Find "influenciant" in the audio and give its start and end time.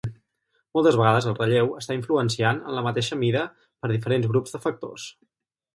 1.99-2.63